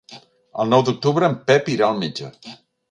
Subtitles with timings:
[0.63, 2.35] El nou d'octubre en Pep irà al metge.